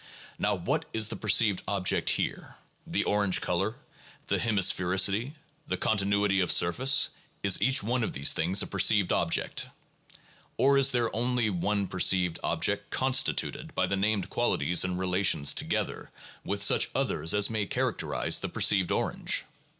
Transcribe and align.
Now 0.39 0.55
what 0.55 0.85
is 0.93 1.09
the 1.09 1.15
perceived 1.15 1.61
object 1.67 2.09
here? 2.09 2.55
The 2.87 3.03
orange 3.03 3.39
color, 3.39 3.75
the 4.29 4.37
hemisphericity, 4.39 5.33
the 5.67 5.77
continuity 5.77 6.39
of 6.39 6.51
surface— 6.51 7.09
is 7.43 7.61
each 7.61 7.83
one 7.83 8.03
of 8.03 8.11
these 8.11 8.33
things 8.33 8.63
a 8.63 8.65
perceived 8.65 9.13
object? 9.13 9.67
Or 10.57 10.79
is 10.79 10.91
there 10.91 11.15
only 11.15 11.51
one 11.51 11.87
perceived 11.87 12.39
object 12.43 12.89
constituted 12.89 13.75
by 13.75 13.85
the 13.85 13.95
named 13.95 14.31
qualities 14.31 14.83
and 14.83 14.97
relations 14.97 15.53
together 15.53 16.09
with 16.43 16.63
such 16.63 16.89
others 16.95 17.35
as 17.35 17.51
may 17.51 17.67
characterize 17.67 18.39
the 18.39 18.49
perceived 18.49 18.91
orange? 18.91 19.45